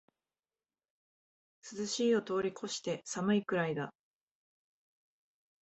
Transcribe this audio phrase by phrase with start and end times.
[1.75, 3.93] 涼しいを通りこして寒いくらいだ